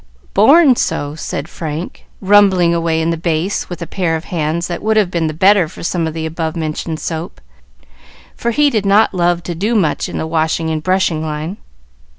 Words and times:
"Born 0.33 0.75
so," 0.77 1.13
said 1.13 1.47
Frank, 1.47 2.07
rumbling 2.21 2.73
away 2.73 2.99
in 3.03 3.11
the 3.11 3.17
bass 3.17 3.69
with 3.69 3.83
a 3.83 3.85
pair 3.85 4.15
of 4.15 4.23
hands 4.23 4.65
that 4.65 4.81
would 4.81 4.97
have 4.97 5.11
been 5.11 5.27
the 5.27 5.31
better 5.31 5.67
for 5.67 5.83
some 5.83 6.07
of 6.07 6.15
the 6.15 6.25
above 6.25 6.55
mentioned 6.55 6.99
soap, 6.99 7.39
for 8.35 8.49
he 8.49 8.71
did 8.71 8.83
not 8.83 9.13
love 9.13 9.43
to 9.43 9.53
do 9.53 9.75
much 9.75 10.09
in 10.09 10.17
the 10.17 10.25
washing 10.25 10.71
and 10.71 10.81
brushing 10.81 11.21
line. 11.21 11.57